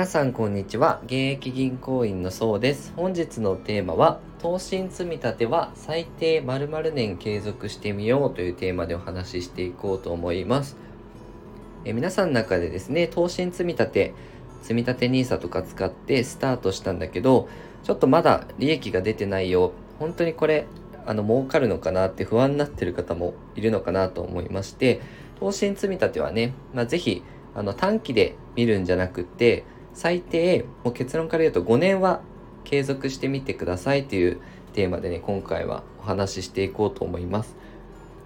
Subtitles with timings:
[0.00, 1.02] 皆さんこんにちは。
[1.04, 2.94] 現役銀行員のそうです。
[2.96, 10.78] 本日のテーマは投資積み立ては最低〇〇年継続してみようというテーマでお話ししていこうと思います。
[11.84, 14.14] え皆さんの中でですね投資積み立て
[14.62, 17.50] 積み立て NISA とか使ってスタートしたんだけど
[17.84, 19.72] ちょっとまだ利益が出てないよ。
[19.98, 20.64] 本当にこれ
[21.04, 25.02] あの儲かるのかなって不安になってる方もいるのかなと思いまして
[25.38, 27.22] 投資積み立てはね、まあ、ぜひ
[27.54, 29.64] あの短期で見るんじゃなくって
[29.94, 32.20] 最低もう結論から言うと5年は
[32.64, 34.40] 継続してみてくださいという
[34.72, 37.56] テーマでね今回はお話ししていこうと思います。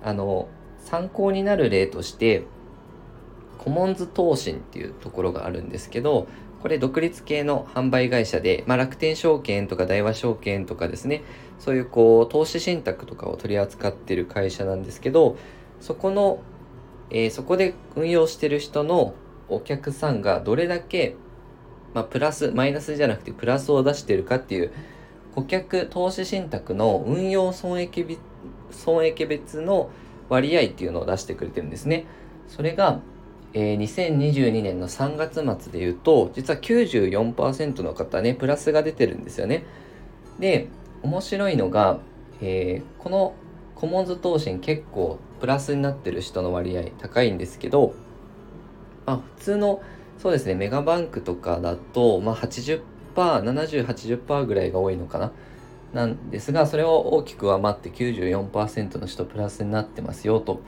[0.03, 0.49] あの
[0.81, 2.45] 参考になる例として
[3.59, 6.29] コモンズ投信っていうところがあるんですけど
[6.61, 11.23] これ独立系の販売会社で、まあ、楽天証券とか大和証券とかですね
[11.59, 15.37] そういうこう投資信託とかを取り扱ってる会社なんですけど
[15.81, 16.41] そこの、
[17.11, 19.15] えー、そこで運用してる人の
[19.49, 21.17] お客さんがどれだけ
[21.95, 24.73] まあ、プラス、マイナスじゃなくてプラスを出してるかっていう、
[25.35, 28.19] 顧客投資信託の運用損益
[28.71, 29.91] 損益別の
[30.29, 32.07] 割合っていうのを出してくれてるんですね。
[32.49, 33.01] それが、
[33.53, 39.65] えー、2022年の3月末で言うと、実は94%の方ね、プラスが出てるんですよね。
[40.39, 40.69] で、
[41.03, 41.99] 面白いのが、
[42.41, 43.35] えー、この
[43.77, 47.95] コモンズ投資結構プラスになってる人の割合高いんですけど、
[49.07, 49.83] まあ、普通の
[50.19, 52.83] そうですねメガバンクとかだと、まあ80%、
[53.15, 55.33] 70、80%ぐらいが多いのかな
[55.93, 60.61] なんですがそれを大きく上回って94%の人プラスになってますよと。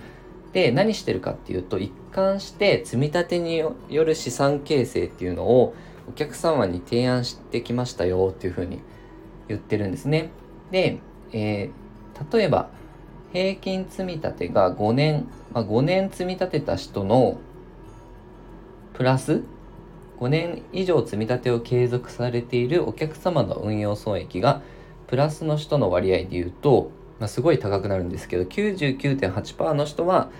[0.52, 5.74] で何してるかっていうと一貫して積み立てによる資産形成っていうのを
[6.08, 8.80] お客様に提案してきましたよっていうふうに
[9.48, 10.30] 言ってるんですね。
[10.70, 11.00] で、
[11.32, 12.70] えー、例えば
[13.32, 17.38] 平均積み立てが5年、まあ、5年積み立てた人の
[18.96, 19.42] プラス
[20.20, 24.62] 5年以上積み立てを継続されているお客様の運用損益が
[25.06, 30.30] プラスの人の割合で言うと、まあ、すごい高くなるんですけど99.8%の人は、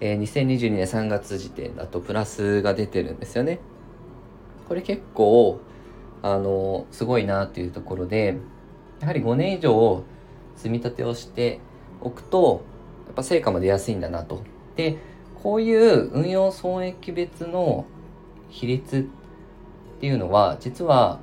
[0.00, 3.60] えー、2022年3月時点だとプラスが出てるんですよね。
[4.66, 5.60] これ結構
[6.22, 8.38] あのすごいなっていうところで
[9.00, 10.02] やはり5年以上
[10.56, 11.60] 積み立てをして
[12.00, 12.62] おくと
[13.04, 14.42] やっぱ成果も出やすいんだなと。
[14.76, 14.96] で
[15.42, 17.86] こういう運用損益別の
[18.48, 19.08] 比率
[19.96, 21.20] っていうのは実は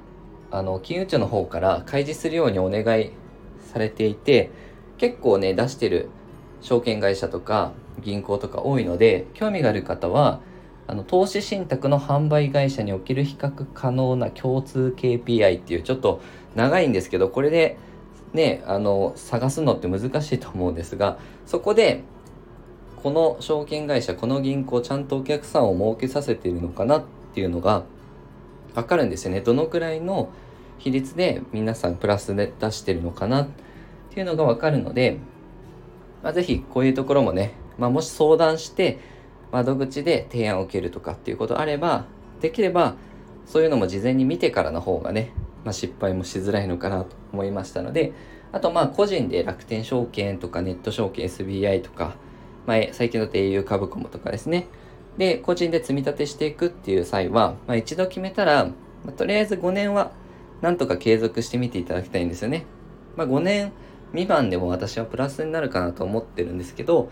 [0.52, 3.12] あの金融庁の方から開示するようにお願い
[3.60, 4.52] されていて
[4.98, 6.10] 結構ね出してる
[6.62, 10.40] 証券会社とか銀行とか多いので興味がある方は
[10.88, 16.22] あの投資信託の販売会社における比較可能な共通 KPI っていうちょっと
[16.56, 17.78] 長いんですけどこれで
[18.34, 22.04] ねあの探すのって難しいと思うんですがそこで
[23.06, 27.04] この証券会社この銀行ちゃんとお客さんを儲けさせているのかなっ
[27.36, 27.84] ていうのが
[28.74, 29.42] 分かるんですよね。
[29.42, 30.30] どのくらいの
[30.80, 33.48] 比率で皆さんプラスで出してるのかなっ
[34.10, 35.20] ていうのが分かるので、
[36.24, 38.98] まあ、是非こういうところもね、まあ、もし相談して
[39.52, 42.06] 窓口で提案を受けるとかっていうことあれば
[42.42, 42.96] できれば
[43.46, 45.32] そういうのも事前に見てからの方がね、
[45.64, 48.14] まあ、失敗もしづらいのかなと思いましたので
[48.52, 52.16] あとまあ個人で楽天証券とかネット証券 SBI とか
[52.66, 54.68] まあ、最近だと au 株コムとかですね。
[55.18, 58.74] で、個人で積み立てしていくっていう際は、まあ、一度決めたら、ま
[59.10, 60.12] あ、とりあえず5年は
[60.62, 62.66] なんとか継続してみていただきたいんですよね。
[63.16, 63.72] まあ、5年
[64.12, 67.10] 未満でも私はプラスになるかなと思ってるんですけど、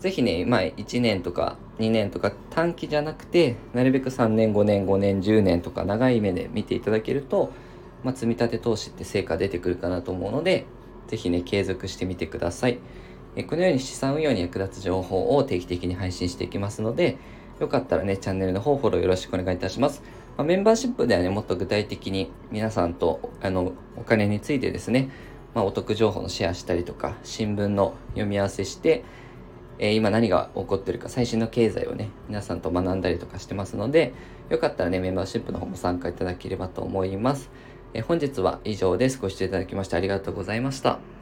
[0.00, 7.50] ぜひね、まあ、1年とか2年とか短期じゃなくて、なるべく3年、5年、5年、10年とか長い目で見ていただけると、
[8.04, 10.66] まあ、積み立て投資って成果出てくるかなと思うので、
[11.08, 12.78] ぜひね、継続してみてください。
[13.36, 17.18] えこのように資産運用に役立つ情報を定期的に配信していきますので、
[17.60, 20.02] よかったらね、チャンネルの方フォローよろしくお願いいたします。
[20.36, 25.10] まあ、メンバーシップではね、もっと具体的に皆さんとあのお金についてですね、
[25.54, 29.04] まあ、お得情報のシェアしたりとか、新聞の読み合わせして、
[29.78, 34.14] えー、今何が起こってるか、最新の経済をね、皆さんと学んだりとかしてますので、
[34.48, 37.50] よかったらね、メンバーシップの方も参加いただければと思います。
[37.92, 39.18] えー、本日は以上です。
[39.18, 41.15] ご視聴いただきましてありがとうございました。